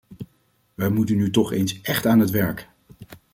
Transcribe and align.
Wij 0.73 0.89
moeten 0.89 1.15
nu 1.15 1.31
toch 1.31 1.51
eens 1.51 1.81
echt 1.81 2.05
aan 2.05 2.19
het 2.19 2.29
werk! 2.29 2.69